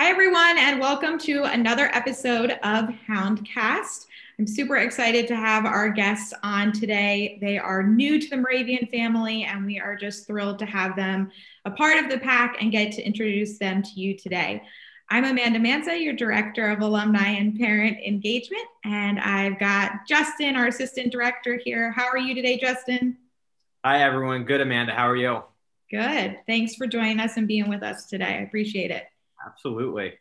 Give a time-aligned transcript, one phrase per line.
[0.00, 4.06] Hi, everyone, and welcome to another episode of Houndcast.
[4.38, 7.36] I'm super excited to have our guests on today.
[7.42, 11.30] They are new to the Moravian family, and we are just thrilled to have them
[11.66, 14.62] a part of the pack and get to introduce them to you today.
[15.10, 20.68] I'm Amanda Mansa, your Director of Alumni and Parent Engagement, and I've got Justin, our
[20.68, 21.92] Assistant Director, here.
[21.92, 23.18] How are you today, Justin?
[23.84, 24.44] Hi, everyone.
[24.44, 24.94] Good, Amanda.
[24.94, 25.42] How are you?
[25.90, 26.38] Good.
[26.46, 28.38] Thanks for joining us and being with us today.
[28.38, 29.04] I appreciate it.
[29.44, 30.14] Absolutely.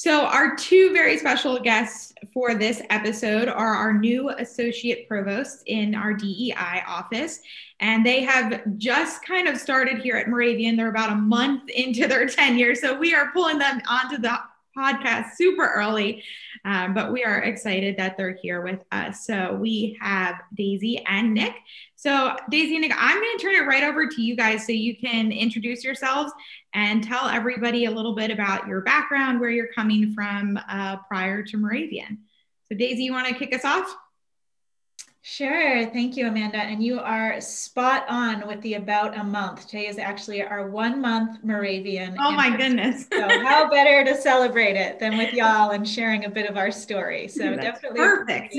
[0.00, 5.94] So, our two very special guests for this episode are our new associate provosts in
[5.94, 7.40] our DEI office.
[7.80, 10.74] And they have just kind of started here at Moravian.
[10.74, 12.74] They're about a month into their tenure.
[12.74, 14.38] So, we are pulling them onto the
[14.74, 16.22] podcast super early,
[16.64, 19.26] um, but we are excited that they're here with us.
[19.26, 21.56] So, we have Daisy and Nick.
[22.00, 24.72] So, Daisy and Nick, I'm going to turn it right over to you guys so
[24.72, 26.32] you can introduce yourselves
[26.72, 31.42] and tell everybody a little bit about your background, where you're coming from uh, prior
[31.42, 32.20] to Moravian.
[32.70, 33.94] So, Daisy, you want to kick us off?
[35.20, 35.90] Sure.
[35.90, 36.56] Thank you, Amanda.
[36.56, 39.66] And you are spot on with the about a month.
[39.66, 42.16] Today is actually our one month Moravian.
[42.18, 43.08] Oh, my goodness.
[43.12, 46.70] so, how better to celebrate it than with y'all and sharing a bit of our
[46.70, 47.28] story?
[47.28, 48.54] So, That's definitely perfect.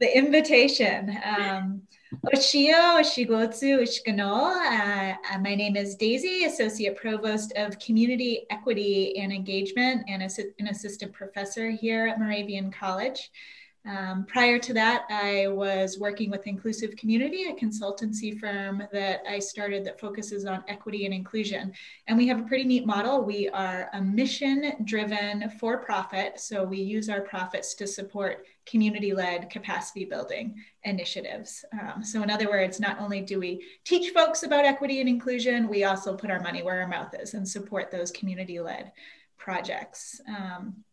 [0.00, 1.16] the invitation.
[1.24, 1.82] Um,
[2.24, 4.54] Oshio, Oshigotsu, Ushikano.
[4.54, 11.12] Uh, my name is Daisy, Associate Provost of Community Equity and Engagement and an Assistant
[11.12, 13.30] Professor here at Moravian College.
[13.86, 19.38] Um, prior to that, I was working with Inclusive Community, a consultancy firm that I
[19.38, 21.72] started that focuses on equity and inclusion.
[22.08, 23.22] And we have a pretty neat model.
[23.22, 26.40] We are a mission driven for profit.
[26.40, 31.64] So we use our profits to support community led capacity building initiatives.
[31.72, 35.68] Um, so, in other words, not only do we teach folks about equity and inclusion,
[35.68, 38.90] we also put our money where our mouth is and support those community led
[39.38, 40.20] projects.
[40.28, 40.84] Um,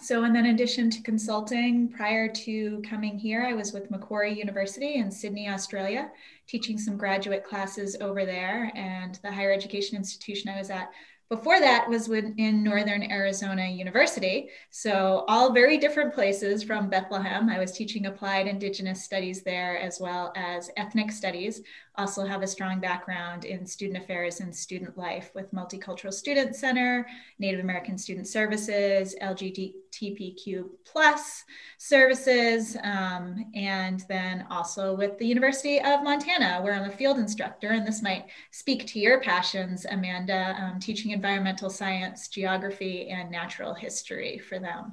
[0.00, 4.38] so, and then in addition to consulting, prior to coming here, I was with Macquarie
[4.38, 6.10] University in Sydney, Australia,
[6.46, 8.70] teaching some graduate classes over there.
[8.74, 10.90] And the higher education institution I was at
[11.30, 14.50] before that was in Northern Arizona University.
[14.70, 17.48] So, all very different places from Bethlehem.
[17.48, 21.62] I was teaching applied Indigenous studies there as well as ethnic studies.
[21.96, 27.06] Also, have a strong background in student affairs and student life with Multicultural Student Center,
[27.38, 31.44] Native American Student Services, LGBTQ plus
[31.78, 37.68] services, um, and then also with the University of Montana, where I'm a field instructor.
[37.68, 43.72] And this might speak to your passions, Amanda, um, teaching environmental science, geography, and natural
[43.72, 44.92] history for them.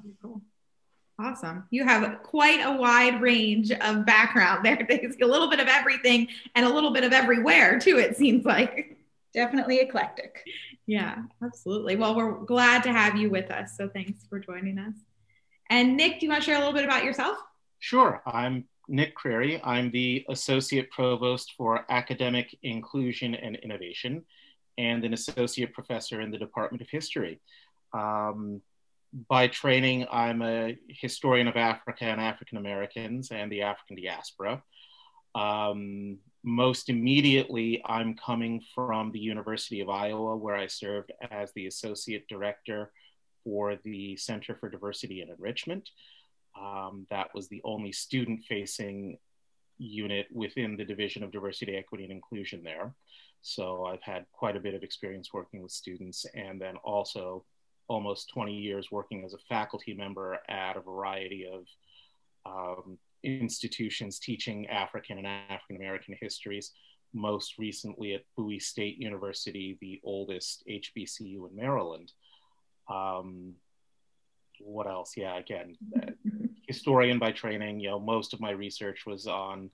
[1.22, 1.66] Awesome.
[1.70, 4.86] You have quite a wide range of background there.
[4.90, 8.44] There's a little bit of everything and a little bit of everywhere too, it seems
[8.44, 8.98] like.
[9.32, 10.44] Definitely eclectic.
[10.88, 11.96] Yeah, absolutely.
[11.96, 13.78] Well, we're glad to have you with us.
[13.78, 14.96] So thanks for joining us.
[15.70, 17.38] And Nick, do you want to share a little bit about yourself?
[17.80, 18.22] Sure.
[18.26, 19.62] I'm Nick Creary.
[19.64, 24.26] I'm the Associate Provost for Academic Inclusion and Innovation
[24.78, 27.40] and an associate professor in the Department of History.
[27.94, 28.62] Um,
[29.28, 34.64] by training, I'm a historian of Africa and African Americans and the African diaspora.
[35.36, 41.68] Um, most immediately, I'm coming from the University of Iowa, where I served as the
[41.68, 42.92] associate director
[43.44, 45.90] for the Center for Diversity and Enrichment.
[46.60, 49.18] Um, that was the only student facing
[49.78, 52.94] unit within the Division of Diversity, Equity, and Inclusion there.
[53.42, 57.44] So I've had quite a bit of experience working with students and then also
[57.92, 61.66] almost 20 years working as a faculty member at a variety of
[62.46, 66.72] um, institutions teaching African and African American histories,
[67.14, 72.14] most recently at Bowie State University, the oldest HBCU in Maryland.
[72.90, 73.56] Um,
[74.62, 75.18] what else?
[75.18, 75.76] Yeah, again,
[76.68, 77.82] historian by training.
[77.82, 79.70] You know, most of my research was on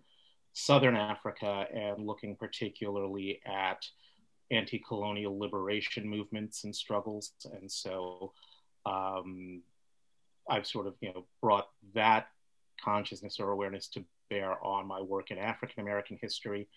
[0.53, 3.85] Southern Africa and looking particularly at
[4.51, 7.33] anti colonial liberation movements and struggles.
[7.53, 8.33] And so
[8.85, 9.61] um,
[10.49, 12.27] I've sort of you know, brought that
[12.83, 16.67] consciousness or awareness to bear on my work in African American history.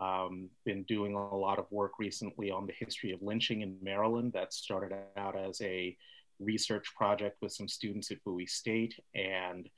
[0.00, 4.32] Um, been doing a lot of work recently on the history of lynching in Maryland.
[4.34, 5.96] That started out as a
[6.38, 9.68] research project with some students at Bowie State and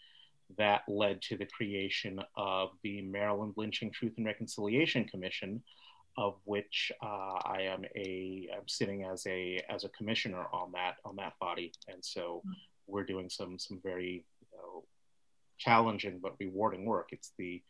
[0.58, 5.62] that led to the creation of the Maryland Lynching Truth and Reconciliation Commission,
[6.16, 10.96] of which uh, I am a I'm sitting as a as a commissioner on that
[11.04, 12.42] on that body, and so
[12.86, 14.84] we're doing some some very you know,
[15.58, 17.08] challenging but rewarding work.
[17.12, 17.62] It's the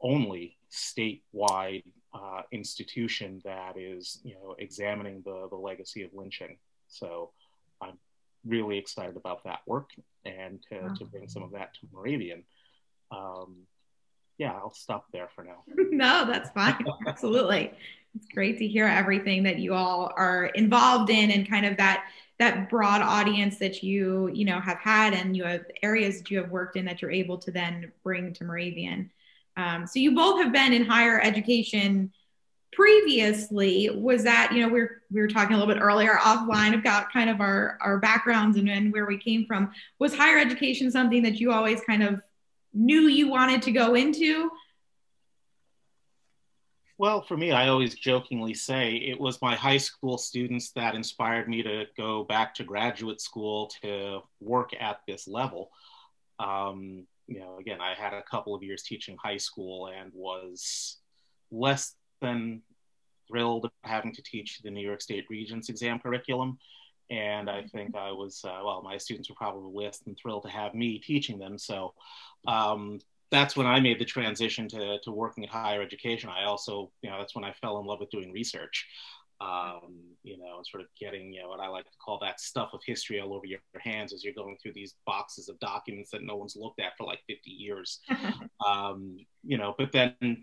[0.00, 6.56] only statewide uh, institution that is you know examining the the legacy of lynching
[6.88, 7.30] So
[7.80, 7.98] I'm
[8.44, 9.90] really excited about that work
[10.24, 10.94] and to, wow.
[10.98, 12.44] to bring some of that to Moravian.
[13.10, 13.56] Um,
[14.38, 15.62] yeah, I'll stop there for now.
[15.90, 16.84] no, that's fine.
[17.06, 17.72] Absolutely.
[18.14, 22.04] It's great to hear everything that you all are involved in and kind of that
[22.38, 26.38] that broad audience that you you know have had and you have areas that you
[26.38, 29.10] have worked in that you're able to then bring to Moravian.
[29.56, 32.12] Um, so you both have been in higher education
[32.72, 33.88] previously.
[33.90, 37.10] Was that you know we are we were talking a little bit earlier offline about
[37.10, 39.72] kind of our our backgrounds and, and where we came from.
[39.98, 42.20] Was higher education something that you always kind of
[42.76, 44.50] knew you wanted to go into?
[46.98, 51.46] Well, for me, I always jokingly say it was my high school students that inspired
[51.46, 55.70] me to go back to graduate school to work at this level.
[56.38, 60.96] Um, you know, again, I had a couple of years teaching high school and was
[61.50, 62.62] less than
[63.28, 66.58] thrilled having to teach the New York State Regents exam curriculum.
[67.10, 70.48] And I think I was, uh, well, my students were probably less and thrilled to
[70.48, 71.58] have me teaching them.
[71.58, 71.94] So
[72.46, 72.98] um,
[73.30, 76.30] that's when I made the transition to, to working in higher education.
[76.30, 78.86] I also, you know, that's when I fell in love with doing research.
[79.38, 82.40] Um, you know, and sort of getting, you know, what I like to call that
[82.40, 85.60] stuff of history all over your, your hands as you're going through these boxes of
[85.60, 88.00] documents that no one's looked at for like 50 years.
[88.66, 90.42] um, you know, but then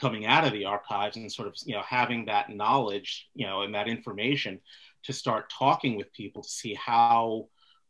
[0.00, 3.62] coming out of the archives and sort of, you know, having that knowledge, you know,
[3.62, 4.58] and that information
[5.04, 7.48] to start talking with people to see how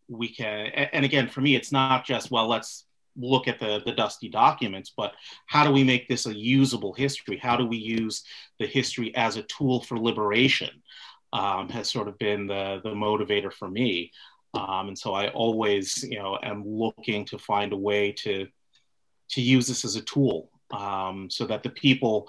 [0.09, 2.87] we can, and again, for me, it's not just, well, let's
[3.17, 5.13] look at the, the dusty documents, but
[5.47, 7.39] how do we make this a usable history?
[7.39, 8.25] How do we use
[8.59, 10.71] the history as a tool for liberation?
[11.33, 14.11] Um, has sort of been the, the motivator for me.
[14.53, 18.49] Um, and so I always, you know, am looking to find a way to,
[19.31, 22.29] to use this as a tool um, so that the people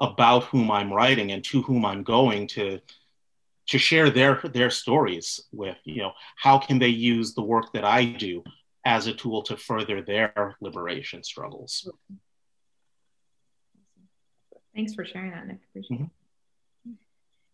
[0.00, 2.80] about whom I'm writing and to whom I'm going to,
[3.68, 7.84] to share their, their stories with, you know, how can they use the work that
[7.84, 8.42] I do
[8.84, 11.88] as a tool to further their liberation struggles.
[14.74, 15.58] Thanks for sharing that, Nick.
[15.70, 16.92] Appreciate mm-hmm.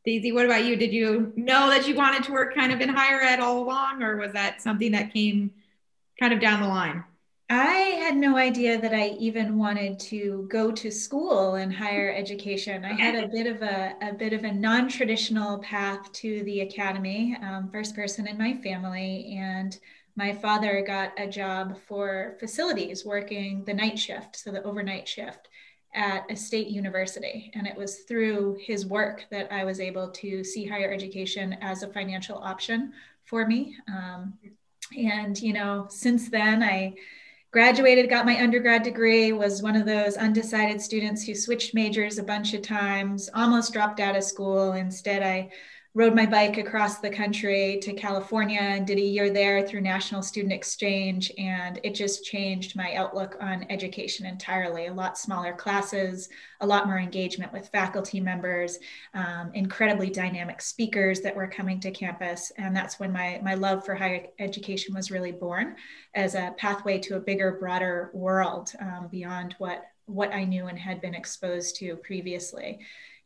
[0.05, 0.77] Daisy, what about you?
[0.77, 4.03] Did you know that you wanted to work kind of in higher ed all along,
[4.03, 5.51] or was that something that came
[6.19, 7.05] kind of down the line?
[7.53, 12.85] I had no idea that I even wanted to go to school in higher education.
[12.85, 17.37] I had a bit of a, a bit of a non-traditional path to the academy,
[17.43, 19.77] um, first person in my family, and
[20.15, 25.49] my father got a job for facilities working the night shift, so the overnight shift
[25.93, 27.51] at a state university.
[27.55, 31.83] And it was through his work that I was able to see higher education as
[31.83, 32.93] a financial option
[33.25, 33.77] for me.
[33.89, 34.35] Um,
[34.97, 36.95] and, you know, since then, I
[37.51, 42.23] graduated, got my undergrad degree, was one of those undecided students who switched majors a
[42.23, 44.73] bunch of times, almost dropped out of school.
[44.73, 45.51] Instead, I
[45.95, 50.23] rode my bike across the country to California and did a year there through National
[50.23, 51.33] Student Exchange.
[51.37, 54.87] And it just changed my outlook on education entirely.
[54.87, 56.29] A lot smaller classes,
[56.61, 58.79] a lot more engagement with faculty members,
[59.15, 62.53] um, incredibly dynamic speakers that were coming to campus.
[62.57, 65.75] And that's when my, my love for higher education was really born
[66.15, 70.79] as a pathway to a bigger, broader world um, beyond what, what I knew and
[70.79, 72.79] had been exposed to previously.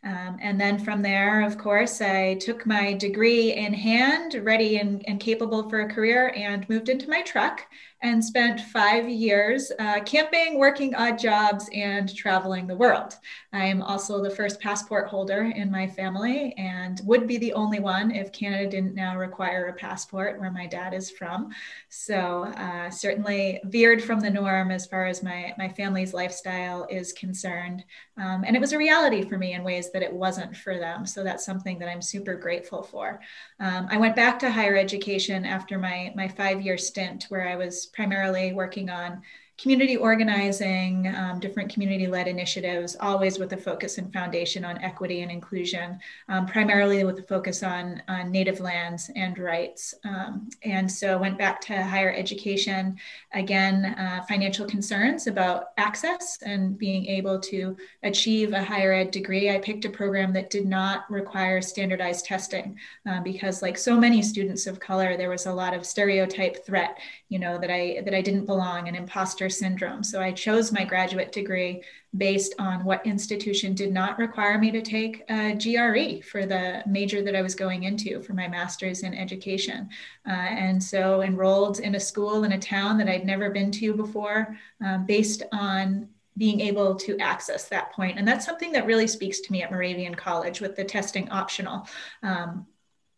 [0.04, 5.02] Um, and then from there, of course, I took my degree in hand, ready and,
[5.08, 7.66] and capable for a career, and moved into my truck
[8.04, 13.14] and spent five years uh, camping, working odd jobs, and traveling the world.
[13.54, 17.80] I am also the first passport holder in my family and would be the only
[17.80, 21.48] one if Canada didn't now require a passport where my dad is from.
[21.88, 27.14] So, uh, certainly veered from the norm as far as my, my family's lifestyle is
[27.14, 27.84] concerned.
[28.18, 31.06] Um, and it was a reality for me in ways that it wasn't for them.
[31.06, 33.20] So, that's something that I'm super grateful for.
[33.60, 37.56] Um, I went back to higher education after my, my five year stint where I
[37.56, 39.22] was primarily working on
[39.56, 45.22] community organizing, um, different community led initiatives, always with a focus and foundation on equity
[45.22, 49.94] and inclusion, um, primarily with a focus on, on Native lands and rights.
[50.04, 52.98] Um, and so went back to higher education,
[53.32, 59.50] again, uh, financial concerns about access and being able to achieve a higher ed degree.
[59.50, 62.76] I picked a program that did not require standardized testing
[63.08, 66.98] uh, because like so many students of color, there was a lot of stereotype threat,
[67.28, 70.02] you know, that I, that I didn't belong and imposter syndrome.
[70.02, 71.82] So I chose my graduate degree
[72.16, 77.22] based on what institution did not require me to take a GRE for the major
[77.22, 79.88] that I was going into for my master's in education.
[80.28, 83.94] Uh, and so enrolled in a school in a town that I'd never been to
[83.94, 88.18] before um, based on being able to access that point.
[88.18, 91.86] And that's something that really speaks to me at Moravian College with the testing optional.
[92.22, 92.66] Um,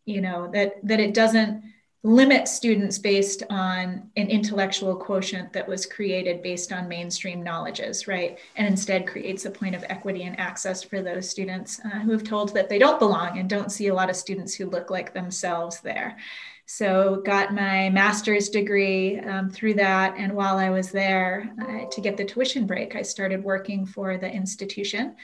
[0.06, 1.62] you know that that it doesn't
[2.02, 8.38] limit students based on an intellectual quotient that was created based on mainstream knowledges, right?
[8.56, 12.22] And instead creates a point of equity and access for those students uh, who have
[12.22, 15.14] told that they don't belong and don't see a lot of students who look like
[15.14, 16.16] themselves there.
[16.66, 20.14] So got my master's degree um, through that.
[20.16, 24.18] And while I was there uh, to get the tuition break, I started working for
[24.18, 25.16] the institution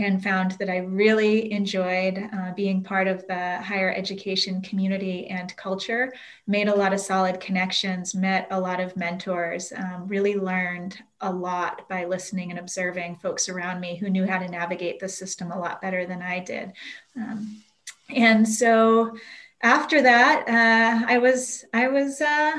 [0.00, 5.54] and found that I really enjoyed uh, being part of the higher education community and
[5.56, 6.12] culture.
[6.46, 11.32] Made a lot of solid connections, met a lot of mentors, um, really learned a
[11.32, 15.52] lot by listening and observing folks around me who knew how to navigate the system
[15.52, 16.72] a lot better than I did.
[17.16, 17.62] Um,
[18.08, 19.16] and so
[19.62, 22.58] after that, uh, I was I was uh,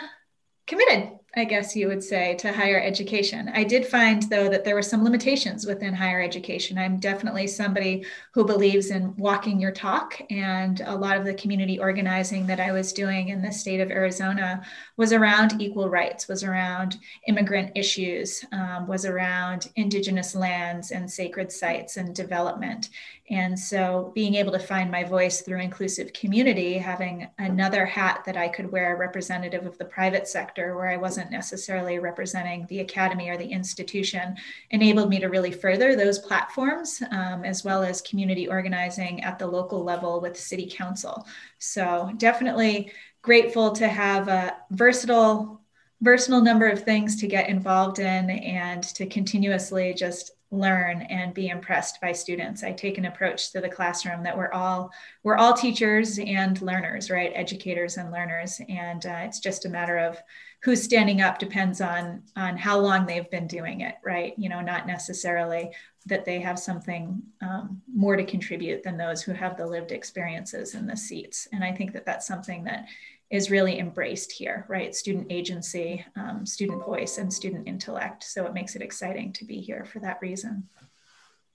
[0.68, 3.50] committed I guess you would say, to higher education.
[3.54, 6.78] I did find, though, that there were some limitations within higher education.
[6.78, 11.80] I'm definitely somebody who believes in walking your talk, and a lot of the community
[11.80, 14.62] organizing that I was doing in the state of Arizona
[15.02, 21.52] was around equal rights, was around immigrant issues, um, was around indigenous lands and sacred
[21.52, 22.90] sites and development.
[23.32, 28.38] And so being able to find my voice through inclusive community, having another hat that
[28.38, 33.30] I could wear representative of the private sector where I wasn't necessarily representing the academy
[33.30, 34.36] or the institution,
[34.70, 39.48] enabled me to really further those platforms um, as well as community organizing at the
[39.48, 41.26] local level with city council.
[41.58, 42.92] So definitely
[43.22, 45.62] grateful to have a versatile
[46.02, 51.48] versatile number of things to get involved in and to continuously just learn and be
[51.48, 52.62] impressed by students.
[52.62, 54.92] I take an approach to the classroom that we're all
[55.24, 57.32] we're all teachers and learners, right?
[57.34, 60.22] Educators and learners, and uh, it's just a matter of
[60.62, 64.34] who's standing up depends on on how long they've been doing it, right?
[64.38, 65.72] You know, not necessarily
[66.08, 70.76] that they have something um, more to contribute than those who have the lived experiences
[70.76, 71.48] in the seats.
[71.54, 72.88] And I think that that's something that
[73.32, 74.94] is really embraced here, right?
[74.94, 78.26] Student agency, um, student voice, and student intellect.
[78.26, 80.68] So it makes it exciting to be here for that reason.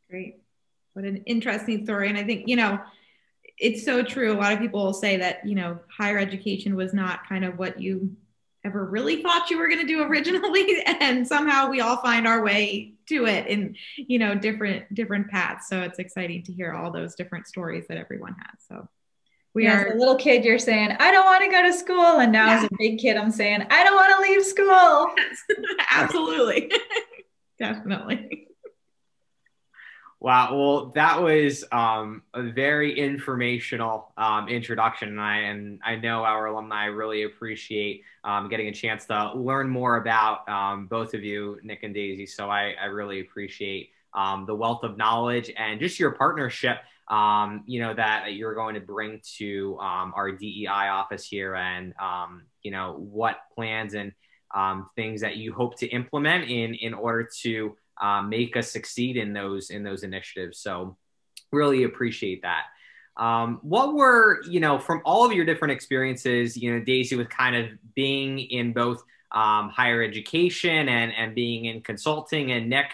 [0.09, 0.39] Great.
[0.95, 2.09] What an interesting story.
[2.09, 2.81] And I think, you know,
[3.59, 4.33] it's so true.
[4.33, 7.59] A lot of people will say that, you know, higher education was not kind of
[7.59, 8.17] what you
[8.65, 10.83] ever really thought you were going to do originally.
[10.87, 15.69] And somehow we all find our way to it in, you know, different, different paths.
[15.69, 18.59] So it's exciting to hear all those different stories that everyone has.
[18.67, 18.89] So
[19.57, 21.73] we yeah, are as a little kid you're saying i don't want to go to
[21.73, 22.59] school and now yeah.
[22.59, 25.11] as a big kid i'm saying i don't want to leave school.
[25.17, 25.59] Yes,
[25.91, 26.71] absolutely.
[27.59, 28.49] Definitely.
[30.21, 36.25] Wow well that was um, a very informational um, introduction and I, and I know
[36.25, 41.25] our alumni really appreciate um, getting a chance to learn more about um, both of
[41.25, 45.81] you nick and daisy so i, I really appreciate um, the wealth of knowledge and
[45.81, 50.89] just your partnership um, you know, that you're going to bring to um, our DEI
[50.89, 54.13] office here and, um, you know, what plans and
[54.55, 59.17] um, things that you hope to implement in, in order to um, make us succeed
[59.17, 60.59] in those, in those initiatives.
[60.59, 60.97] So
[61.53, 62.65] really appreciate that.
[63.17, 67.31] Um, what were, you know, from all of your different experiences, you know, Daisy with
[67.31, 72.91] kind of being in both higher education and, and being in consulting and Nick,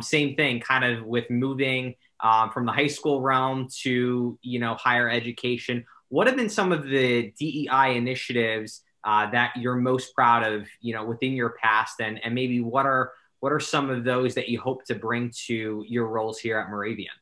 [0.00, 4.74] same thing, kind of with moving– um, from the high school realm to you know
[4.74, 5.84] higher education.
[6.08, 10.94] What have been some of the DEI initiatives uh, that you're most proud of, you
[10.94, 14.48] know, within your past, and and maybe what are what are some of those that
[14.48, 17.14] you hope to bring to your roles here at Moravian?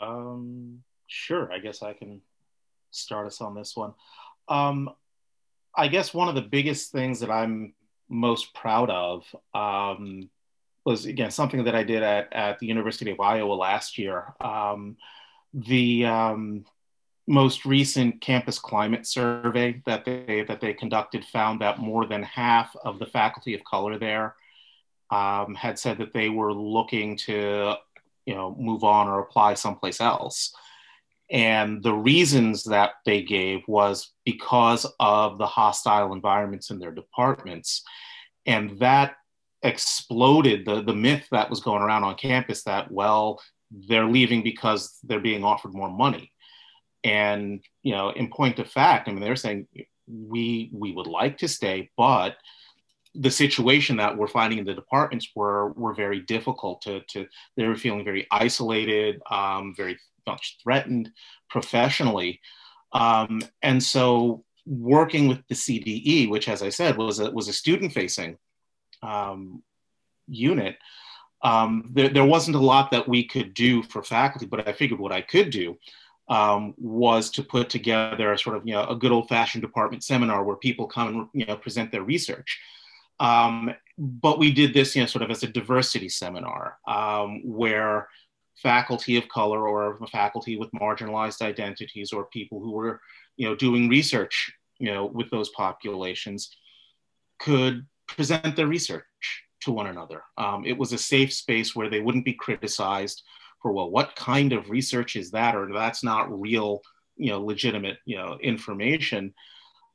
[0.00, 1.50] Um, sure.
[1.52, 2.20] I guess I can
[2.90, 3.94] start us on this one.
[4.48, 4.90] Um,
[5.74, 7.72] I guess one of the biggest things that I'm
[8.08, 10.28] most proud of um,
[10.84, 14.34] was again something that I did at, at the University of Iowa last year.
[14.40, 14.96] Um,
[15.54, 16.64] the um,
[17.26, 22.74] most recent campus climate survey that they that they conducted found that more than half
[22.84, 24.34] of the faculty of color there
[25.10, 27.74] um, had said that they were looking to
[28.26, 30.54] you know move on or apply someplace else.
[31.30, 37.82] And the reasons that they gave was because of the hostile environments in their departments.
[38.44, 39.14] And that
[39.62, 43.40] exploded the, the myth that was going around on campus that, well,
[43.70, 46.32] they're leaving because they're being offered more money.
[47.04, 49.66] And, you know, in point of fact, I mean, they're saying
[50.06, 52.36] we we would like to stay, but
[53.14, 57.26] the situation that we're finding in the departments were were very difficult to, to
[57.56, 61.10] they were feeling very isolated, um, very much threatened
[61.50, 62.40] professionally.
[62.92, 67.52] Um, and so working with the CDE, which as I said was a, was a
[67.52, 68.36] student facing
[69.02, 69.62] um,
[70.28, 70.76] unit,
[71.42, 75.00] um, there, there, wasn't a lot that we could do for faculty, but I figured
[75.00, 75.76] what I could do
[76.28, 80.04] um, was to put together a sort of you know a good old fashioned department
[80.04, 82.60] seminar where people come and you know present their research.
[83.18, 88.08] Um, but we did this you know sort of as a diversity seminar um, where
[88.56, 93.00] faculty of color or faculty with marginalized identities or people who were
[93.36, 96.56] you know doing research you know with those populations
[97.40, 99.04] could present their research
[99.62, 100.22] to one another.
[100.36, 103.22] Um, it was a safe space where they wouldn't be criticized
[103.60, 105.54] for well what kind of research is that?
[105.54, 106.82] Or that's not real
[107.16, 109.34] you know legitimate you know information.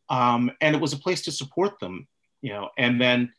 [0.10, 2.08] Um, and it was a place to support them
[2.42, 3.34] you know and then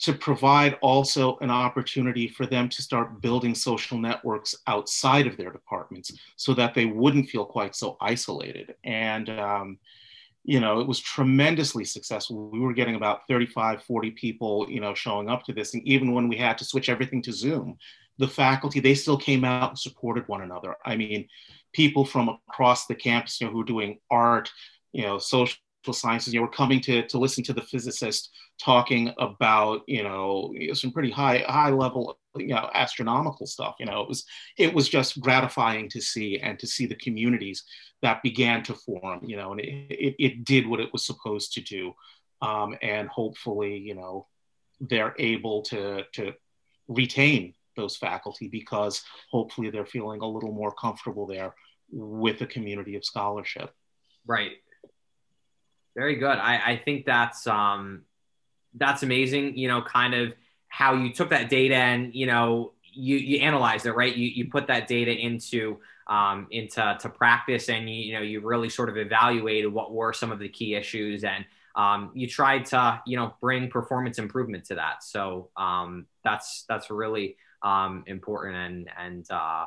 [0.00, 5.50] to provide also an opportunity for them to start building social networks outside of their
[5.50, 8.74] departments so that they wouldn't feel quite so isolated.
[8.82, 9.78] And um,
[10.44, 14.94] you know it was tremendously successful we were getting about 35 40 people you know
[14.94, 17.76] showing up to this and even when we had to switch everything to zoom
[18.18, 20.76] the faculty, they still came out and supported one another.
[20.84, 21.28] I mean,
[21.72, 24.50] people from across the campus, you know, who were doing art,
[24.92, 25.56] you know, social
[25.90, 30.54] sciences, you know, were coming to, to listen to the physicist talking about, you know,
[30.74, 33.76] some pretty high, high level, you know, astronomical stuff.
[33.78, 34.24] You know, it was,
[34.58, 37.64] it was just gratifying to see and to see the communities
[38.02, 41.52] that began to form, you know, and it, it, it did what it was supposed
[41.54, 41.92] to do.
[42.42, 44.26] Um, and hopefully, you know,
[44.80, 46.34] they're able to, to
[46.88, 51.54] retain those faculty because hopefully they're feeling a little more comfortable there
[51.90, 53.72] with a community of scholarship.
[54.26, 54.52] Right.
[55.96, 56.38] Very good.
[56.38, 58.02] I, I think that's um,
[58.74, 59.56] that's amazing.
[59.56, 60.32] You know, kind of
[60.74, 64.14] how you took that data and you know you you analyzed it, right?
[64.14, 65.78] You you put that data into
[66.08, 70.12] um, into to practice, and you, you know you really sort of evaluated what were
[70.12, 71.44] some of the key issues, and
[71.76, 75.04] um, you tried to you know bring performance improvement to that.
[75.04, 79.66] So um, that's that's really um, important and and uh,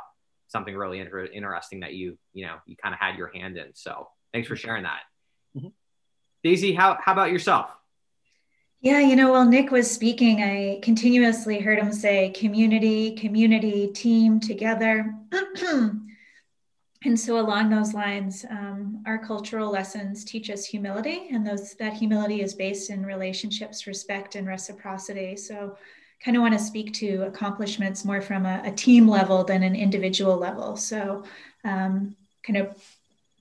[0.49, 3.73] something really inter- interesting that you you know you kind of had your hand in.
[3.75, 5.03] So thanks for sharing that.
[5.55, 5.69] Mm-hmm.
[6.43, 7.71] Daisy, how how about yourself?
[8.87, 14.39] Yeah, you know, while Nick was speaking, I continuously heard him say community, community, team,
[14.39, 15.13] together.
[17.03, 21.95] and so along those lines, um, our cultural lessons teach us humility, and those that
[21.95, 25.35] humility is based in relationships, respect, and reciprocity.
[25.35, 25.75] So
[26.23, 29.75] kind of want to speak to accomplishments more from a, a team level than an
[29.75, 30.77] individual level.
[30.77, 31.25] So,
[31.65, 32.81] um, kind of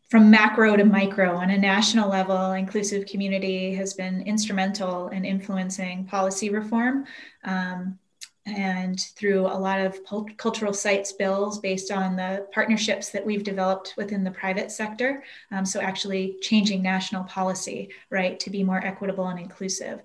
[0.09, 6.05] from macro to micro on a national level, inclusive community has been instrumental in influencing
[6.05, 7.05] policy reform.
[7.45, 7.99] Um,
[8.47, 9.99] and through a lot of
[10.37, 15.25] cultural sites bills based on the partnerships that we've developed within the private sector.
[15.51, 20.01] Um, so, actually changing national policy, right, to be more equitable and inclusive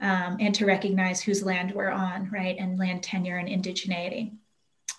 [0.00, 4.32] um, and to recognize whose land we're on, right, and land tenure and indigeneity.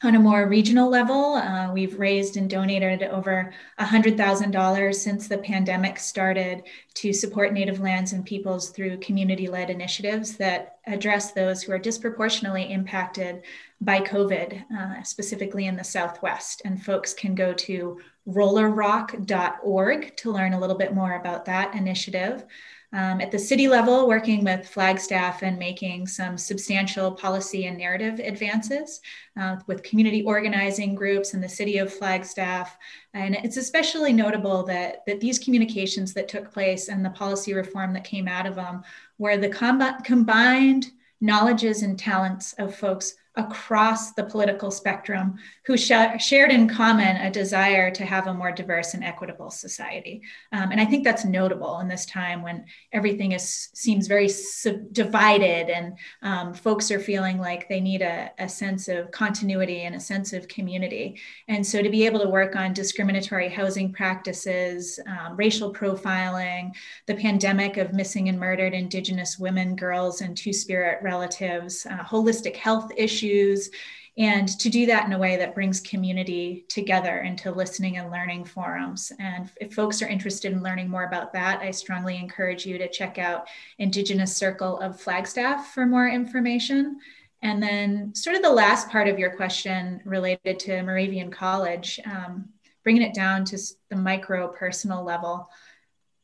[0.02, 6.00] On a more regional level, uh, we've raised and donated over $100,000 since the pandemic
[6.00, 11.74] started to support Native lands and peoples through community led initiatives that address those who
[11.74, 13.42] are disproportionately impacted
[13.82, 16.62] by COVID, uh, specifically in the Southwest.
[16.64, 22.46] And folks can go to rollerrock.org to learn a little bit more about that initiative
[22.92, 28.20] um, at the city level, working with Flagstaff and making some substantial policy and narrative
[28.20, 29.02] advances
[29.40, 32.78] uh, with community organizing groups in the city of Flagstaff.
[33.14, 37.94] And it's especially notable that, that these communications that took place and the policy reform
[37.94, 38.84] that came out of them
[39.20, 40.88] were the com- combined
[41.22, 45.26] knowledges and talents of folks across the political spectrum
[45.66, 50.22] who sh- shared in common a desire to have a more diverse and equitable society.
[50.52, 54.92] Um, and I think that's notable in this time when everything is seems very sub-
[54.92, 59.96] divided and um, folks are feeling like they need a, a sense of continuity and
[59.96, 61.06] a sense of community.
[61.48, 66.72] And so to be able to work on discriminatory housing practices, um, racial profiling,
[67.08, 72.56] the pandemic of missing and murdered Indigenous women, girls, and Two Spirit relatives, uh, holistic
[72.56, 73.70] health issues issues
[74.18, 78.44] and to do that in a way that brings community together into listening and learning
[78.44, 79.14] forums.
[79.18, 82.90] And if folks are interested in learning more about that, I strongly encourage you to
[82.90, 87.00] check out Indigenous Circle of Flagstaff for more information.
[87.42, 92.50] And then, sort of the last part of your question related to Moravian College, um,
[92.84, 93.58] bringing it down to
[93.90, 95.50] the micro personal level.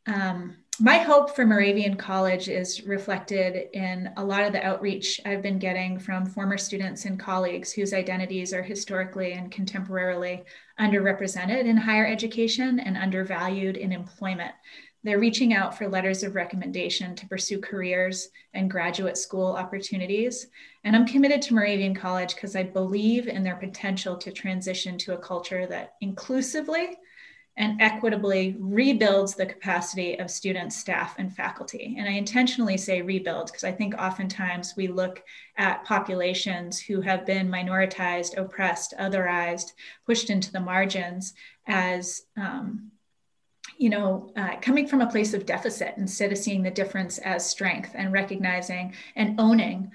[0.05, 5.41] Um, my hope for Moravian College is reflected in a lot of the outreach I've
[5.41, 10.43] been getting from former students and colleagues whose identities are historically and contemporarily
[10.79, 14.53] underrepresented in higher education and undervalued in employment.
[15.03, 20.47] they're reaching out for letters of recommendation to pursue careers and graduate school opportunities.
[20.83, 25.13] And I'm committed to Moravian College because I believe in their potential to transition to
[25.13, 26.97] a culture that inclusively
[27.57, 31.95] and equitably rebuilds the capacity of students, staff, and faculty.
[31.97, 35.23] And I intentionally say rebuild because I think oftentimes we look
[35.57, 39.71] at populations who have been minoritized, oppressed, otherized,
[40.05, 41.33] pushed into the margins
[41.65, 42.91] as um,
[43.77, 47.49] you know, uh, coming from a place of deficit instead of seeing the difference as
[47.49, 49.91] strength and recognizing and owning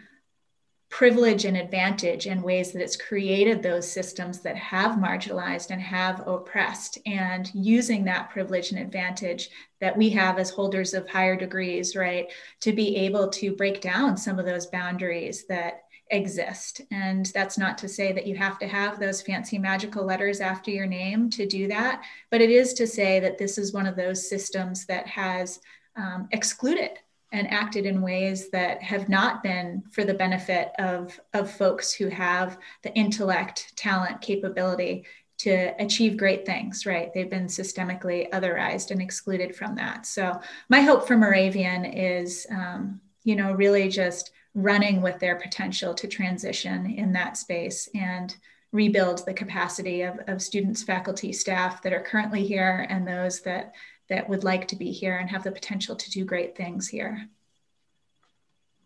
[0.90, 6.26] privilege and advantage in ways that it's created those systems that have marginalized and have
[6.26, 9.50] oppressed and using that privilege and advantage
[9.80, 12.26] that we have as holders of higher degrees right
[12.60, 16.80] to be able to break down some of those boundaries that exist.
[16.90, 20.72] And that's not to say that you have to have those fancy magical letters after
[20.72, 23.94] your name to do that, but it is to say that this is one of
[23.94, 25.60] those systems that has
[25.94, 26.98] um, excluded
[27.32, 32.08] and acted in ways that have not been for the benefit of, of folks who
[32.08, 35.04] have the intellect, talent, capability
[35.38, 37.14] to achieve great things, right?
[37.14, 40.04] They've been systemically otherized and excluded from that.
[40.04, 40.38] So,
[40.68, 46.08] my hope for Moravian is, um, you know, really just running with their potential to
[46.08, 48.36] transition in that space and
[48.72, 53.72] rebuild the capacity of, of students, faculty, staff that are currently here and those that
[54.10, 57.28] that would like to be here and have the potential to do great things here.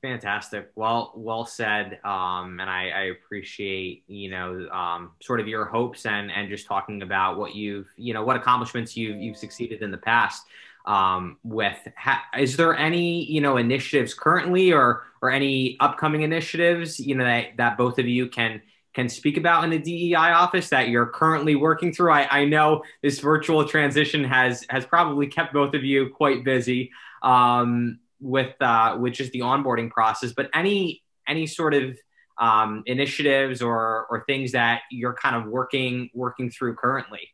[0.01, 0.71] Fantastic.
[0.75, 1.99] Well, well said.
[2.05, 6.67] Um, and I, I, appreciate, you know, um, sort of your hopes and, and just
[6.67, 10.45] talking about what you've, you know, what accomplishments you've, you've succeeded in the past
[10.87, 17.01] um, with ha- is there any you know initiatives currently or or any upcoming initiatives
[17.01, 18.61] you know that, that both of you can
[18.95, 22.13] can speak about in the DEI office that you're currently working through?
[22.13, 26.91] I, I know this virtual transition has has probably kept both of you quite busy
[27.23, 30.33] um, with uh, with just the onboarding process.
[30.33, 31.99] But any any sort of
[32.39, 37.29] um, initiatives or or things that you're kind of working working through currently?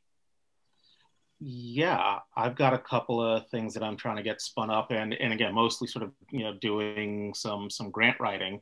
[1.43, 5.13] Yeah, I've got a couple of things that I'm trying to get spun up, and
[5.15, 8.61] and again, mostly sort of you know doing some some grant writing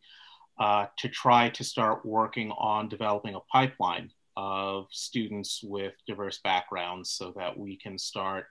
[0.58, 7.10] uh, to try to start working on developing a pipeline of students with diverse backgrounds,
[7.10, 8.46] so that we can start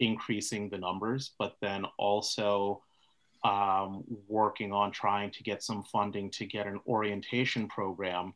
[0.00, 2.82] increasing the numbers, but then also
[3.44, 8.34] um, working on trying to get some funding to get an orientation program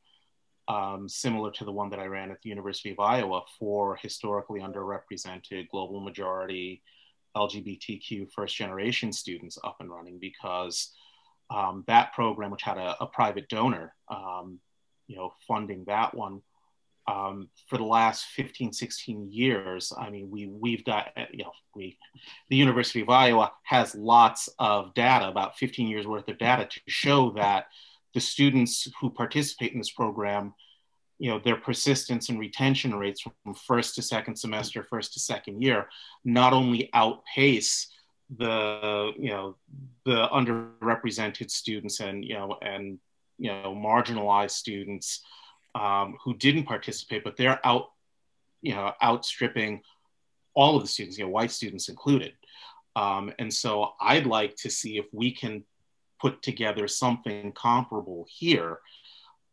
[0.68, 4.60] um, similar to the one that I ran at the University of Iowa for historically
[4.60, 6.82] underrepresented global majority
[7.36, 10.92] LGBTQ first generation students up and running because
[11.50, 14.58] um, that program, which had a, a private donor, um,
[15.06, 16.42] you know, funding that one
[17.08, 21.98] um, for the last 15, 16 years, I mean, we, we've got, you know, we,
[22.50, 26.80] the University of Iowa has lots of data, about 15 years worth of data to
[26.88, 27.66] show that
[28.14, 30.54] the students who participate in this program,
[31.18, 35.62] you know, their persistence and retention rates from first to second semester, first to second
[35.62, 35.88] year,
[36.24, 37.88] not only outpace
[38.30, 39.56] the, you know,
[40.04, 42.98] the underrepresented students and, you know, and,
[43.38, 45.22] you know, marginalized students
[45.74, 47.90] um, who didn't participate, but they're out,
[48.62, 49.82] you know, outstripping
[50.54, 52.32] all of the students, you know, white students included.
[52.96, 55.64] Um, and so I'd like to see if we can
[56.20, 58.78] put together something comparable here.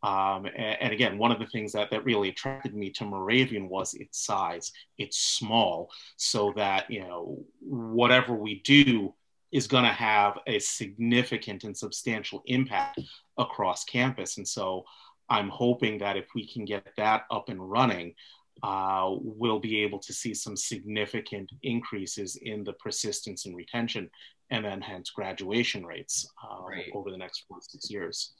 [0.02, 3.68] Um, and, and, again, one of the things that, that really attracted me to Moravian
[3.68, 4.70] was its size.
[4.98, 9.14] It's small, so that you know whatever we do
[9.52, 13.00] is going to have a significant and substantial impact
[13.38, 14.36] across campus.
[14.36, 14.84] And so
[15.28, 18.14] I'm hoping that if we can get that up and running,
[18.62, 24.10] uh, we'll be able to see some significant increases in the persistence and retention
[24.50, 26.58] and then hence graduation rates uh,
[26.94, 28.34] over the next four six years.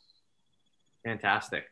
[1.04, 1.64] Fantastic.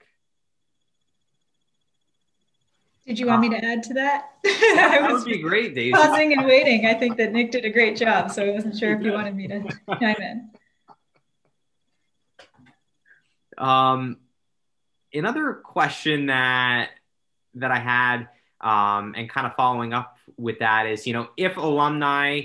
[3.07, 4.31] Did you want me to add to that?
[4.45, 5.93] that would be great, Daisy.
[5.93, 6.87] Pausing and waiting.
[6.87, 9.35] I think that Nick did a great job, so I wasn't sure if you wanted
[9.35, 9.65] me to
[10.01, 10.51] chime in.
[13.59, 14.19] Um,
[15.13, 16.91] another question that
[17.55, 18.29] that I had,
[18.61, 22.43] um, and kind of following up with that is, you know, if alumni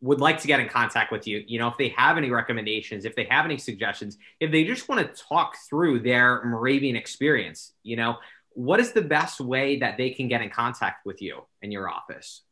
[0.00, 3.06] would like to get in contact with you, you know, if they have any recommendations,
[3.06, 7.72] if they have any suggestions, if they just want to talk through their Moravian experience,
[7.82, 8.18] you know,
[8.54, 11.88] what is the best way that they can get in contact with you in your
[11.88, 12.42] office?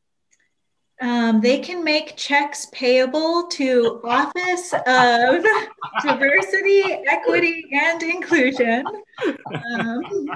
[1.00, 5.44] Um, they can make checks payable to Office of
[6.02, 8.84] Diversity, Equity, and Inclusion.
[9.26, 10.30] Um,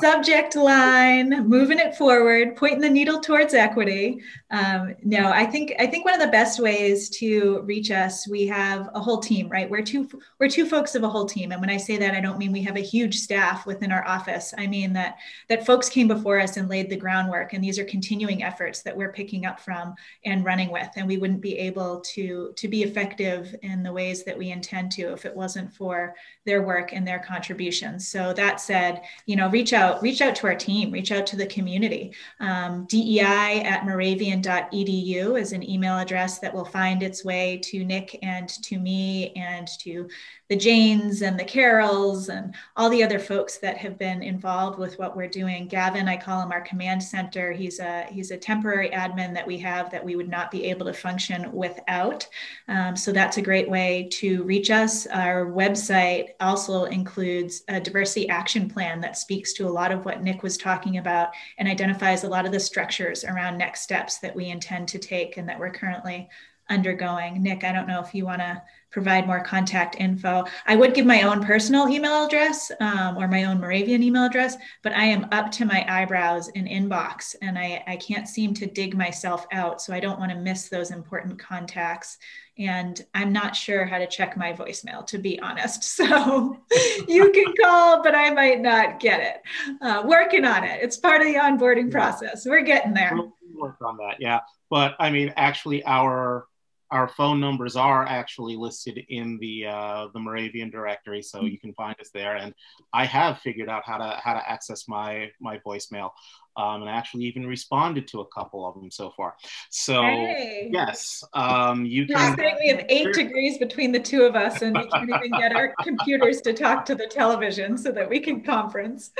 [0.00, 4.22] subject line, moving it forward, pointing the needle towards equity.
[4.50, 8.46] Um, no, I think I think one of the best ways to reach us, we
[8.46, 9.68] have a whole team, right?
[9.68, 10.08] We're two
[10.40, 12.52] we're two folks of a whole team, and when I say that, I don't mean
[12.52, 14.54] we have a huge staff within our office.
[14.56, 17.84] I mean that that folks came before us and laid the groundwork, and these are
[17.84, 22.00] continuing efforts that we're picking up from and running with, and we wouldn't be able
[22.14, 26.14] to to be effective in the ways that we intend to if it wasn't for
[26.46, 28.08] their work and their contributions.
[28.08, 31.36] So that said, you know, reach out, reach out to our team, reach out to
[31.36, 32.14] the community.
[32.40, 38.18] Um, DEI at moravian.edu is an email address that will find its way to Nick
[38.22, 40.08] and to me and to
[40.52, 44.98] the Janes and the Carols and all the other folks that have been involved with
[44.98, 45.66] what we're doing.
[45.66, 47.52] Gavin, I call him our command center.
[47.52, 50.84] He's a he's a temporary admin that we have that we would not be able
[50.84, 52.28] to function without.
[52.68, 55.06] Um, so that's a great way to reach us.
[55.06, 60.22] Our website also includes a diversity action plan that speaks to a lot of what
[60.22, 64.36] Nick was talking about and identifies a lot of the structures around next steps that
[64.36, 66.28] we intend to take and that we're currently
[66.72, 67.42] undergoing.
[67.42, 70.44] Nick, I don't know if you want to provide more contact info.
[70.66, 74.56] I would give my own personal email address um, or my own Moravian email address,
[74.82, 78.66] but I am up to my eyebrows in inbox and I, I can't seem to
[78.66, 79.80] dig myself out.
[79.80, 82.18] So I don't want to miss those important contacts.
[82.58, 85.82] And I'm not sure how to check my voicemail, to be honest.
[86.02, 86.58] So
[87.06, 89.42] you can call, but I might not get it.
[89.80, 90.80] Uh, working on it.
[90.82, 92.44] It's part of the onboarding process.
[92.44, 93.12] We're getting there.
[93.14, 94.16] We'll work on that.
[94.18, 94.40] Yeah.
[94.68, 96.46] But I mean, actually, our
[96.92, 101.72] our phone numbers are actually listed in the uh, the Moravian directory, so you can
[101.72, 102.36] find us there.
[102.36, 102.54] And
[102.92, 106.10] I have figured out how to how to access my my voicemail,
[106.58, 109.34] um, and I actually even responded to a couple of them so far.
[109.70, 110.68] So hey.
[110.70, 112.36] yes, um, you can.
[112.60, 115.74] we have eight degrees between the two of us, and we can't even get our
[115.82, 119.12] computers to talk to the television so that we can conference.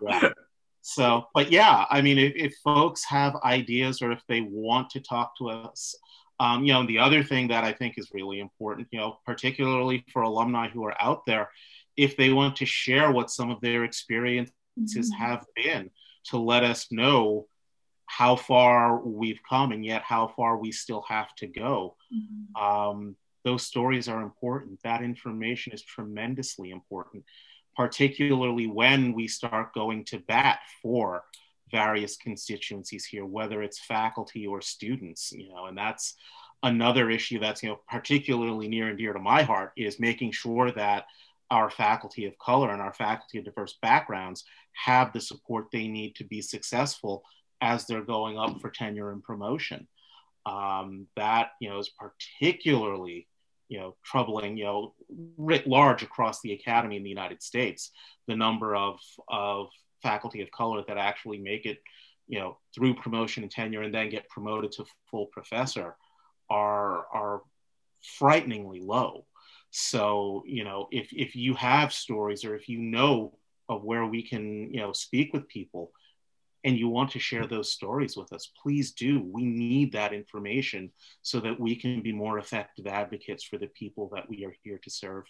[0.00, 0.30] Yeah.
[0.82, 5.00] So, but yeah, I mean, if, if folks have ideas or if they want to
[5.00, 5.96] talk to us
[6.38, 10.04] um, you know, the other thing that I think is really important, you know, particularly
[10.12, 11.50] for alumni who are out there,
[11.96, 15.22] if they want to share what some of their experiences mm-hmm.
[15.22, 15.90] have been,
[16.24, 17.46] to let us know
[18.06, 21.96] how far we've come and yet how far we still have to go.
[22.14, 22.62] Mm-hmm.
[22.62, 24.80] Um, those stories are important.
[24.82, 27.24] That information is tremendously important,
[27.76, 31.22] particularly when we start going to bat for
[31.70, 36.14] various constituencies here, whether it's faculty or students, you know, and that's
[36.62, 40.70] another issue that's, you know, particularly near and dear to my heart is making sure
[40.72, 41.06] that
[41.50, 46.14] our faculty of color and our faculty of diverse backgrounds have the support they need
[46.16, 47.22] to be successful
[47.60, 49.86] as they're going up for tenure and promotion.
[50.44, 53.26] Um, that, you know, is particularly
[53.68, 54.94] you know troubling you know
[55.36, 57.90] writ large across the academy in the united states
[58.28, 59.70] the number of of
[60.08, 61.78] faculty of color that actually make it,
[62.28, 65.96] you know, through promotion and tenure and then get promoted to full professor
[66.48, 67.42] are are
[68.18, 69.26] frighteningly low.
[69.70, 73.38] So, you know, if if you have stories or if you know
[73.68, 75.90] of where we can, you know, speak with people
[76.64, 79.20] and you want to share those stories with us, please do.
[79.20, 80.92] We need that information
[81.22, 84.78] so that we can be more effective advocates for the people that we are here
[84.82, 85.24] to serve.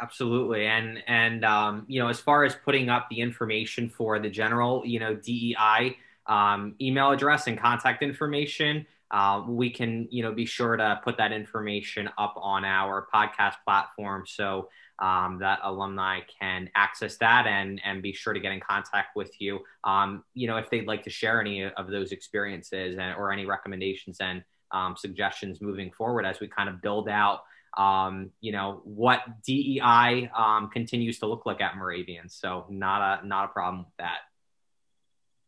[0.00, 4.30] Absolutely, and and um, you know, as far as putting up the information for the
[4.30, 10.32] general, you know, DEI um, email address and contact information, uh, we can you know
[10.32, 16.20] be sure to put that information up on our podcast platform so um, that alumni
[16.40, 19.60] can access that and and be sure to get in contact with you.
[19.84, 23.46] Um, you know, if they'd like to share any of those experiences and, or any
[23.46, 27.42] recommendations and um, suggestions moving forward as we kind of build out
[27.76, 32.28] um, you know what DEI um, continues to look like at Moravian.
[32.28, 34.18] So not a not a problem with that.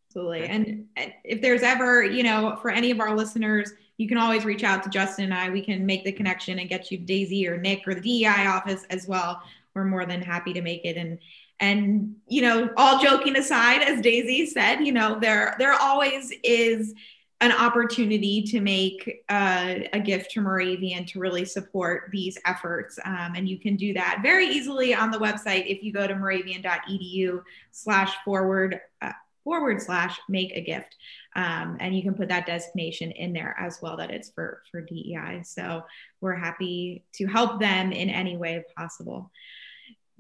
[0.09, 0.47] Absolutely.
[0.47, 0.87] And
[1.25, 4.85] if there's ever, you know, for any of our listeners, you can always reach out
[4.85, 5.51] to Justin and I.
[5.51, 8.85] We can make the connection and get you Daisy or Nick or the DEI office
[8.91, 9.43] as well.
[9.75, 10.97] We're more than happy to make it.
[10.97, 11.19] And
[11.61, 16.95] and you know, all joking aside, as Daisy said, you know, there there always is
[17.41, 22.99] an opportunity to make uh, a gift to Moravian to really support these efforts.
[23.05, 26.15] Um, and you can do that very easily on the website if you go to
[26.15, 27.43] moravian.edu
[27.73, 29.13] slash forward uh,
[29.45, 30.97] forward slash make a gift.
[31.37, 34.81] Um, and you can put that designation in there as well that it's for, for
[34.81, 35.43] DEI.
[35.45, 35.85] So
[36.21, 39.31] we're happy to help them in any way possible.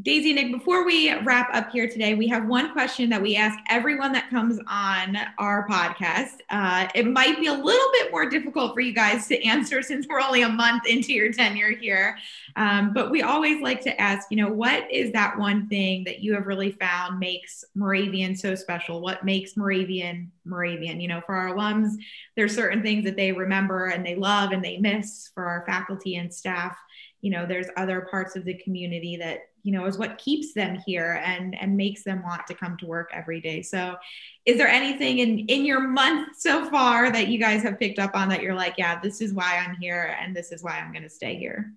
[0.03, 3.57] Daisy Nick, before we wrap up here today, we have one question that we ask
[3.71, 6.41] everyone that comes on our podcast.
[6.51, 10.09] Uh, it might be a little bit more difficult for you guys to answer since
[10.09, 12.19] we're only a month into your tenure here.
[12.57, 16.19] Um, but we always like to ask, you know, what is that one thing that
[16.19, 19.01] you have really found makes Moravian so special?
[19.01, 21.01] What makes Moravian Moravian?
[21.01, 21.93] You know, for our alums,
[22.35, 26.17] there's certain things that they remember and they love and they miss for our faculty
[26.17, 26.77] and staff
[27.21, 30.79] you know there's other parts of the community that you know is what keeps them
[30.87, 33.97] here and and makes them want to come to work every day so
[34.45, 38.15] is there anything in in your month so far that you guys have picked up
[38.15, 40.93] on that you're like yeah this is why i'm here and this is why i'm
[40.93, 41.73] going to stay here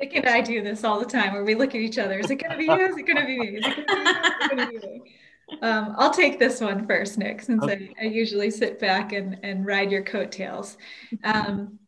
[0.00, 2.18] Nick and I do this all the time where we look at each other.
[2.18, 2.86] Is it going to be you?
[2.86, 3.46] Is it going to be me?
[3.58, 5.02] Is it going to be you?
[5.60, 7.94] Um, I'll take this one first, Nick, since okay.
[8.00, 10.78] I, I, usually sit back and, and ride your coattails.
[11.24, 11.78] Um,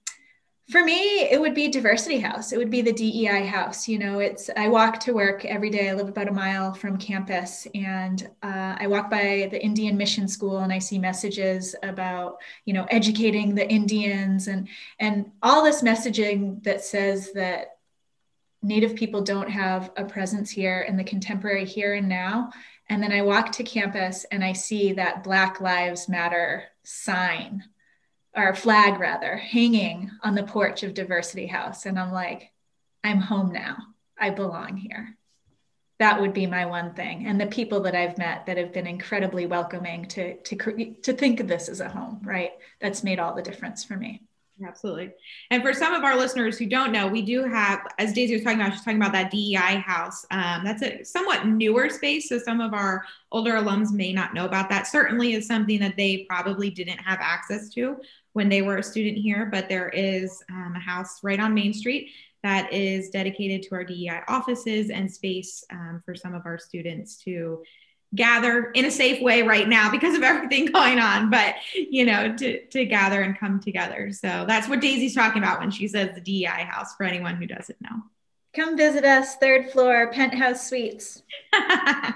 [0.70, 2.52] for me, it would be Diversity House.
[2.52, 3.86] It would be the DEI house.
[3.86, 5.90] You know, it's I walk to work every day.
[5.90, 10.26] I live about a mile from campus, and uh, I walk by the Indian Mission
[10.26, 15.82] School, and I see messages about you know educating the Indians and and all this
[15.82, 17.76] messaging that says that
[18.62, 22.50] Native people don't have a presence here in the contemporary here and now.
[22.88, 27.64] And then I walk to campus and I see that Black Lives Matter sign
[28.36, 31.86] or flag rather hanging on the porch of Diversity House.
[31.86, 32.50] And I'm like,
[33.02, 33.76] I'm home now.
[34.18, 35.16] I belong here.
[36.00, 37.26] That would be my one thing.
[37.26, 41.40] And the people that I've met that have been incredibly welcoming to, to, to think
[41.40, 42.50] of this as a home, right?
[42.80, 44.22] That's made all the difference for me.
[44.62, 45.10] Absolutely.
[45.50, 48.44] And for some of our listeners who don't know, we do have, as Daisy was
[48.44, 50.24] talking about, she's talking about that DEI house.
[50.30, 52.28] Um, that's a somewhat newer space.
[52.28, 54.86] So some of our older alums may not know about that.
[54.86, 57.96] Certainly is something that they probably didn't have access to
[58.34, 61.74] when they were a student here, but there is um, a house right on Main
[61.74, 62.10] Street
[62.44, 67.16] that is dedicated to our DEI offices and space um, for some of our students
[67.24, 67.62] to
[68.14, 72.34] gather in a safe way right now because of everything going on but you know
[72.36, 74.12] to, to gather and come together.
[74.12, 77.46] So that's what daisy's talking about when she says the dei house for anyone who
[77.46, 78.02] doesn't know.
[78.54, 81.22] Come visit us third floor penthouse suites.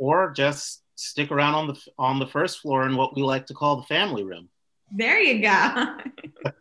[0.00, 3.54] Or just stick around on the on the first floor in what we like to
[3.54, 4.48] call the family room.
[4.92, 5.96] There you go.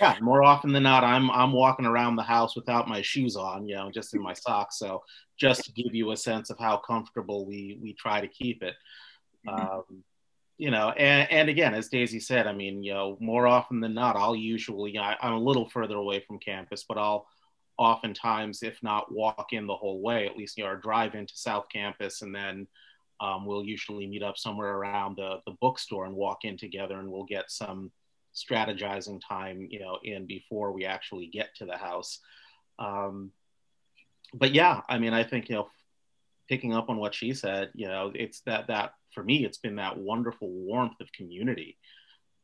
[0.00, 3.68] Yeah, more often than not, I'm I'm walking around the house without my shoes on,
[3.68, 4.78] you know, just in my socks.
[4.78, 5.04] So
[5.40, 8.74] just to give you a sense of how comfortable we we try to keep it.
[9.46, 9.76] Mm-hmm.
[9.76, 10.04] Um,
[10.58, 13.94] you know, and, and again, as Daisy said, I mean, you know, more often than
[13.94, 17.26] not, I'll usually I, I'm a little further away from campus, but I'll
[17.78, 21.34] oftentimes, if not walk in the whole way, at least you know, or drive into
[21.34, 22.66] South Campus, and then
[23.20, 27.10] um, we'll usually meet up somewhere around the the bookstore and walk in together, and
[27.10, 27.90] we'll get some
[28.34, 32.20] strategizing time, you know, in before we actually get to the house.
[32.78, 33.32] Um,
[34.34, 35.68] but yeah, I mean, I think you know,
[36.48, 39.76] picking up on what she said, you know, it's that that for me, it's been
[39.76, 41.76] that wonderful warmth of community.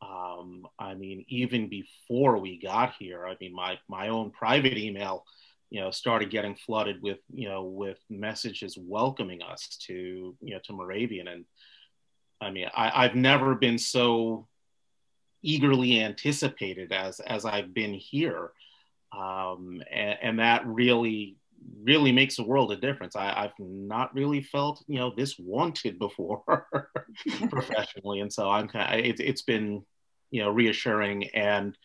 [0.02, 5.24] Um, I mean, even before we got here, I mean, my my own private email,
[5.70, 10.60] you know, started getting flooded with you know with messages welcoming us to you know
[10.64, 11.44] to Moravian, and
[12.40, 14.46] I mean, I, I've never been so
[15.42, 18.50] eagerly anticipated as as I've been here,
[19.16, 21.36] um, and, and, that really
[21.82, 23.16] really makes a world of difference.
[23.16, 26.42] I, have not really felt you know this wanted before
[27.50, 29.84] professionally, and so I'm kind of, it, it's been
[30.30, 31.76] you know reassuring and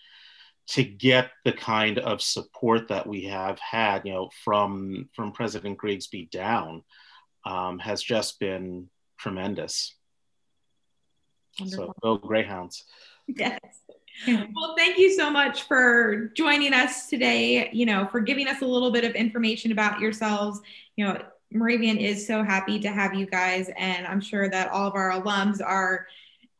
[0.67, 5.77] to get the kind of support that we have had you know from from President
[5.77, 6.83] Grigsby down
[7.45, 9.95] um, has just been tremendous.
[11.59, 11.85] Wonderful.
[11.87, 12.85] So go Greyhounds.
[13.27, 13.59] Yes.
[14.25, 14.53] Mm-hmm.
[14.55, 18.65] Well, thank you so much for joining us today, you know, for giving us a
[18.65, 20.61] little bit of information about yourselves.
[20.95, 21.21] You know,
[21.51, 25.11] Moravian is so happy to have you guys, and I'm sure that all of our
[25.11, 26.07] alums are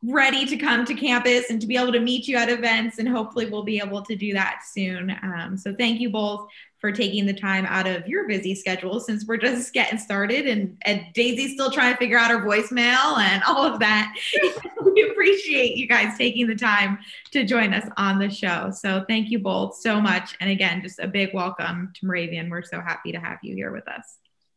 [0.02, 3.08] ready to come to campus and to be able to meet you at events, and
[3.08, 5.16] hopefully we'll be able to do that soon.
[5.22, 6.48] Um, so, thank you both
[6.82, 10.76] for taking the time out of your busy schedule since we're just getting started and,
[10.82, 14.12] and Daisy's still trying to figure out her voicemail and all of that.
[14.84, 16.98] we appreciate you guys taking the time
[17.30, 18.72] to join us on the show.
[18.72, 20.36] So thank you both so much.
[20.40, 22.50] And again, just a big welcome to Moravian.
[22.50, 24.16] We're so happy to have you here with us.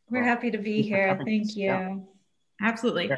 [0.10, 1.20] We're happy to be here.
[1.24, 1.66] Thank you.
[1.66, 1.96] Yeah.
[2.60, 3.12] Absolutely.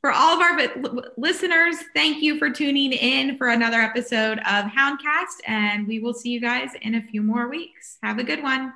[0.00, 5.40] For all of our listeners, thank you for tuning in for another episode of Houndcast,
[5.46, 7.98] and we will see you guys in a few more weeks.
[8.02, 8.72] Have a good one.